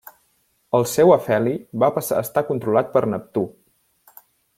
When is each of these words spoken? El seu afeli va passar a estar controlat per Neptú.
El 0.77 0.85
seu 0.93 1.11
afeli 1.15 1.53
va 1.83 1.89
passar 1.97 2.17
a 2.21 2.23
estar 2.29 2.43
controlat 2.47 2.91
per 2.97 3.05
Neptú. 3.13 3.45